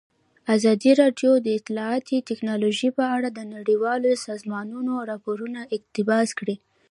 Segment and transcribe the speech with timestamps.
[0.55, 6.55] ازادي راډیو د اطلاعاتی تکنالوژي په اړه د نړیوالو سازمانونو راپورونه اقتباس کړي.